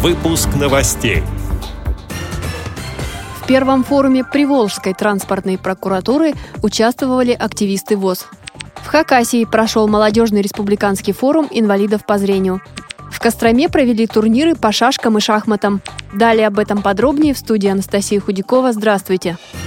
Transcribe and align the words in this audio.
Выпуск 0.00 0.50
новостей. 0.54 1.24
В 3.42 3.46
первом 3.48 3.82
форуме 3.82 4.22
Приволжской 4.22 4.94
транспортной 4.94 5.58
прокуратуры 5.58 6.34
участвовали 6.62 7.32
активисты 7.32 7.96
ВОЗ. 7.96 8.28
В 8.76 8.86
Хакасии 8.86 9.44
прошел 9.44 9.88
молодежный 9.88 10.40
республиканский 10.40 11.12
форум 11.12 11.48
инвалидов 11.50 12.06
по 12.06 12.16
зрению. 12.16 12.62
В 13.10 13.18
Костроме 13.18 13.68
провели 13.68 14.06
турниры 14.06 14.54
по 14.54 14.70
шашкам 14.70 15.18
и 15.18 15.20
шахматам. 15.20 15.82
Далее 16.12 16.46
об 16.46 16.60
этом 16.60 16.80
подробнее 16.80 17.34
в 17.34 17.38
студии 17.38 17.68
Анастасии 17.68 18.18
Худякова. 18.18 18.72
Здравствуйте! 18.72 19.36
Здравствуйте! 19.36 19.57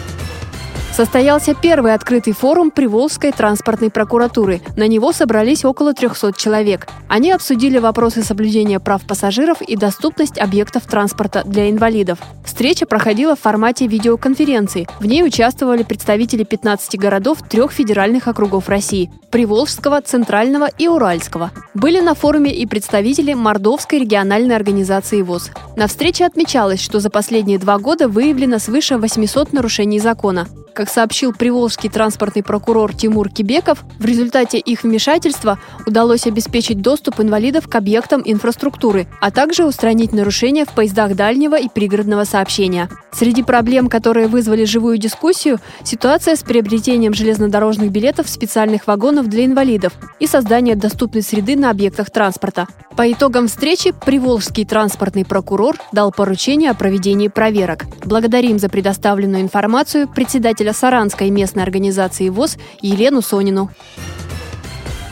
Состоялся 0.93 1.55
первый 1.55 1.93
открытый 1.93 2.33
форум 2.33 2.69
Приволжской 2.69 3.31
транспортной 3.31 3.89
прокуратуры. 3.89 4.61
На 4.75 4.87
него 4.87 5.13
собрались 5.13 5.63
около 5.63 5.93
300 5.93 6.33
человек. 6.33 6.85
Они 7.07 7.31
обсудили 7.31 7.77
вопросы 7.77 8.23
соблюдения 8.23 8.79
прав 8.79 9.01
пассажиров 9.07 9.61
и 9.61 9.77
доступность 9.77 10.37
объектов 10.37 10.83
транспорта 10.83 11.43
для 11.45 11.69
инвалидов. 11.69 12.19
Встреча 12.45 12.85
проходила 12.85 13.37
в 13.37 13.39
формате 13.39 13.87
видеоконференции. 13.87 14.85
В 14.99 15.05
ней 15.05 15.23
участвовали 15.23 15.83
представители 15.83 16.43
15 16.43 16.99
городов 16.99 17.39
трех 17.47 17.71
федеральных 17.71 18.27
округов 18.27 18.67
России– 18.67 19.09
Приволжского, 19.31 20.01
Центрального 20.01 20.67
и 20.77 20.89
Уральского. 20.89 21.51
Были 21.73 22.01
на 22.01 22.15
форуме 22.15 22.53
и 22.53 22.65
представители 22.65 23.33
Мордовской 23.33 23.99
региональной 23.99 24.57
организации 24.57 25.21
ВОЗ. 25.21 25.51
На 25.77 25.87
встрече 25.87 26.25
отмечалось, 26.25 26.81
что 26.81 26.99
за 26.99 27.09
последние 27.09 27.59
два 27.59 27.77
года 27.77 28.09
выявлено 28.09 28.59
свыше 28.59 28.97
800 28.97 29.53
нарушений 29.53 29.99
закона. 29.99 30.47
Как 30.81 30.89
сообщил 30.89 31.31
приволжский 31.31 31.91
транспортный 31.91 32.41
прокурор 32.41 32.95
Тимур 32.95 33.29
Кибеков, 33.29 33.83
в 33.99 34.03
результате 34.03 34.57
их 34.57 34.81
вмешательства 34.81 35.59
удалось 35.85 36.25
обеспечить 36.25 36.81
доступ 36.81 37.19
инвалидов 37.19 37.67
к 37.67 37.75
объектам 37.75 38.23
инфраструктуры, 38.25 39.07
а 39.21 39.29
также 39.29 39.63
устранить 39.63 40.11
нарушения 40.11 40.65
в 40.65 40.69
поездах 40.69 41.15
дальнего 41.15 41.55
и 41.55 41.69
пригородного 41.69 42.23
сообщения. 42.23 42.89
Среди 43.13 43.43
проблем, 43.43 43.89
которые 43.89 44.27
вызвали 44.27 44.63
живую 44.63 44.97
дискуссию, 44.97 45.59
ситуация 45.83 46.35
с 46.35 46.41
приобретением 46.41 47.13
железнодорожных 47.13 47.91
билетов 47.91 48.27
специальных 48.27 48.87
вагонов 48.87 49.27
для 49.27 49.45
инвалидов 49.45 49.93
и 50.19 50.25
создание 50.25 50.75
доступной 50.75 51.21
среды 51.21 51.55
на 51.55 51.69
объектах 51.69 52.09
транспорта. 52.09 52.67
По 52.95 53.11
итогам 53.11 53.47
встречи 53.47 53.93
Приволжский 54.05 54.65
транспортный 54.65 55.25
прокурор 55.25 55.77
дал 55.91 56.11
поручение 56.11 56.71
о 56.71 56.73
проведении 56.73 57.29
проверок. 57.29 57.85
Благодарим 58.05 58.59
за 58.59 58.67
предоставленную 58.69 59.41
информацию 59.41 60.07
председателя 60.07 60.70
Саранской 60.73 61.29
местной 61.29 61.63
организации 61.63 62.29
ВОЗ 62.29 62.57
Елену 62.81 63.21
Сонину. 63.21 63.71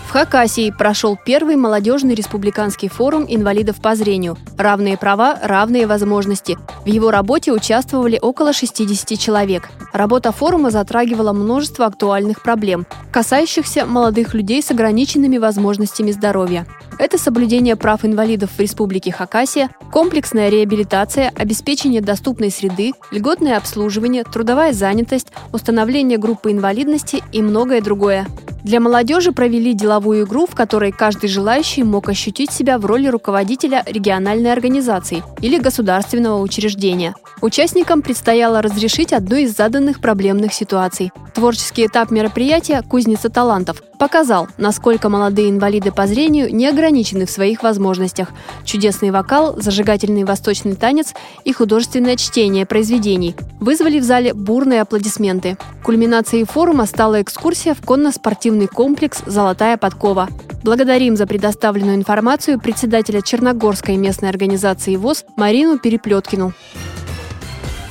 В 0.09 0.11
Хакасии 0.11 0.73
прошел 0.75 1.19
первый 1.23 1.55
молодежный 1.55 2.15
республиканский 2.15 2.89
форум 2.89 3.27
инвалидов 3.27 3.79
по 3.79 3.93
зрению 3.93 4.39
«Равные 4.57 4.97
права, 4.97 5.37
равные 5.39 5.85
возможности». 5.85 6.57
В 6.83 6.87
его 6.87 7.11
работе 7.11 7.51
участвовали 7.53 8.17
около 8.19 8.51
60 8.51 9.19
человек. 9.19 9.69
Работа 9.93 10.31
форума 10.31 10.71
затрагивала 10.71 11.31
множество 11.31 11.85
актуальных 11.85 12.41
проблем, 12.41 12.87
касающихся 13.11 13.85
молодых 13.85 14.33
людей 14.33 14.63
с 14.63 14.71
ограниченными 14.71 15.37
возможностями 15.37 16.09
здоровья. 16.09 16.65
Это 16.97 17.19
соблюдение 17.19 17.75
прав 17.75 18.03
инвалидов 18.03 18.49
в 18.57 18.59
Республике 18.59 19.11
Хакасия, 19.11 19.69
комплексная 19.91 20.49
реабилитация, 20.49 21.31
обеспечение 21.35 22.01
доступной 22.01 22.49
среды, 22.49 22.93
льготное 23.11 23.57
обслуживание, 23.57 24.23
трудовая 24.23 24.73
занятость, 24.73 25.27
установление 25.53 26.17
группы 26.17 26.51
инвалидности 26.51 27.21
и 27.31 27.43
многое 27.43 27.81
другое. 27.81 28.25
Для 28.63 28.79
молодежи 28.79 29.31
провели 29.31 29.73
деловую 29.73 30.25
игру, 30.25 30.45
в 30.45 30.55
которой 30.55 30.91
каждый 30.91 31.29
желающий 31.29 31.83
мог 31.83 32.09
ощутить 32.09 32.51
себя 32.51 32.77
в 32.77 32.85
роли 32.85 33.07
руководителя 33.07 33.83
региональной 33.85 34.51
организации 34.51 35.23
или 35.41 35.57
государственного 35.57 36.41
учреждения. 36.41 37.15
Участникам 37.41 38.01
предстояло 38.01 38.61
разрешить 38.61 39.13
одну 39.13 39.37
из 39.37 39.55
заданных 39.55 40.01
проблемных 40.01 40.53
ситуаций. 40.53 41.11
Творческий 41.33 41.85
этап 41.85 42.11
мероприятия 42.11 42.81
«Кузница 42.81 43.29
талантов» 43.29 43.81
показал, 43.99 44.47
насколько 44.57 45.09
молодые 45.09 45.51
инвалиды 45.51 45.91
по 45.91 46.07
зрению 46.07 46.51
не 46.55 46.65
ограничены 46.65 47.27
в 47.27 47.29
своих 47.29 47.61
возможностях. 47.61 48.29
Чудесный 48.63 49.11
вокал, 49.11 49.61
зажигательный 49.61 50.23
восточный 50.23 50.75
танец 50.75 51.13
и 51.43 51.53
художественное 51.53 52.15
чтение 52.15 52.65
произведений 52.65 53.35
вызвали 53.59 53.99
в 53.99 54.03
зале 54.03 54.33
бурные 54.33 54.81
аплодисменты. 54.81 55.57
Кульминацией 55.83 56.45
форума 56.45 56.87
стала 56.87 57.21
экскурсия 57.21 57.75
в 57.75 57.81
конно-спортивный 57.81 58.67
комплекс 58.67 59.21
«Золотая 59.27 59.77
подкова». 59.77 60.29
Благодарим 60.63 61.15
за 61.15 61.27
предоставленную 61.27 61.95
информацию 61.95 62.59
председателя 62.59 63.21
Черногорской 63.21 63.97
местной 63.97 64.29
организации 64.29 64.95
ВОЗ 64.95 65.25
Марину 65.35 65.77
Переплеткину. 65.77 66.53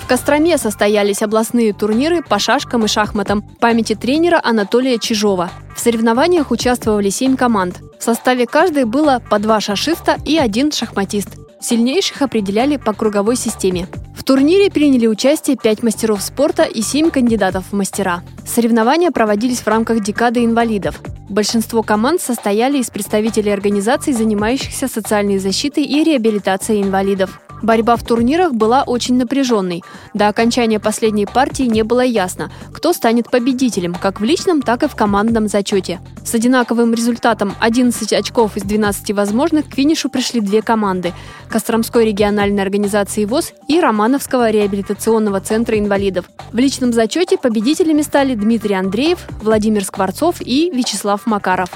Костроме 0.08 0.56
состоялись 0.56 1.22
областные 1.22 1.74
турниры 1.74 2.22
по 2.22 2.38
шашкам 2.38 2.86
и 2.86 2.88
шахматам 2.88 3.42
памяти 3.42 3.94
тренера 3.94 4.40
Анатолия 4.42 4.98
Чижова. 4.98 5.50
В 5.78 5.80
соревнованиях 5.80 6.50
участвовали 6.50 7.08
семь 7.08 7.36
команд. 7.36 7.76
В 8.00 8.02
составе 8.02 8.48
каждой 8.48 8.84
было 8.84 9.22
по 9.30 9.38
два 9.38 9.60
шашиста 9.60 10.16
и 10.26 10.36
один 10.36 10.72
шахматист. 10.72 11.38
Сильнейших 11.60 12.20
определяли 12.20 12.78
по 12.78 12.92
круговой 12.92 13.36
системе. 13.36 13.86
В 14.16 14.24
турнире 14.24 14.72
приняли 14.72 15.06
участие 15.06 15.56
пять 15.56 15.84
мастеров 15.84 16.20
спорта 16.20 16.64
и 16.64 16.82
семь 16.82 17.10
кандидатов 17.10 17.66
в 17.70 17.76
мастера. 17.76 18.24
Соревнования 18.44 19.12
проводились 19.12 19.60
в 19.60 19.68
рамках 19.68 20.02
декады 20.02 20.44
инвалидов. 20.44 21.00
Большинство 21.28 21.84
команд 21.84 22.20
состояли 22.20 22.78
из 22.78 22.90
представителей 22.90 23.52
организаций, 23.52 24.12
занимающихся 24.12 24.88
социальной 24.88 25.38
защитой 25.38 25.84
и 25.84 26.02
реабилитацией 26.02 26.82
инвалидов. 26.82 27.40
Борьба 27.62 27.96
в 27.96 28.04
турнирах 28.04 28.54
была 28.54 28.82
очень 28.84 29.16
напряженной. 29.16 29.82
До 30.14 30.28
окончания 30.28 30.78
последней 30.78 31.26
партии 31.26 31.64
не 31.64 31.82
было 31.82 32.00
ясно, 32.00 32.50
кто 32.72 32.92
станет 32.92 33.30
победителем, 33.30 33.94
как 33.94 34.20
в 34.20 34.24
личном, 34.24 34.62
так 34.62 34.82
и 34.82 34.88
в 34.88 34.94
командном 34.94 35.48
зачете. 35.48 36.00
С 36.24 36.34
одинаковым 36.34 36.94
результатом 36.94 37.54
11 37.60 38.12
очков 38.12 38.56
из 38.56 38.62
12 38.62 39.12
возможных 39.12 39.68
к 39.68 39.74
финишу 39.74 40.08
пришли 40.08 40.40
две 40.40 40.62
команды– 40.62 41.12
Костромской 41.48 42.04
региональной 42.04 42.62
организации 42.62 43.24
ВОЗ 43.24 43.54
и 43.66 43.80
Романовского 43.80 44.50
реабилитационного 44.50 45.40
центра 45.40 45.78
инвалидов. 45.78 46.26
В 46.52 46.58
личном 46.58 46.92
зачете 46.92 47.38
победителями 47.38 48.02
стали 48.02 48.34
Дмитрий 48.34 48.74
Андреев, 48.74 49.26
Владимир 49.42 49.84
Скворцов 49.84 50.36
и 50.40 50.70
Вячеслав 50.70 51.26
Макаров. 51.26 51.70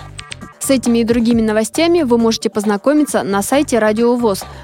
С 0.63 0.71
этими 0.71 1.01
и 1.01 1.05
другими 1.05 1.41
новостями 1.41 2.03
вы 2.03 2.19
можете 2.19 2.49
познакомиться 2.49 3.25
на 3.25 3.43
сайте 3.43 3.81
Радио 3.81 4.15
ВОЗ. 4.15 4.45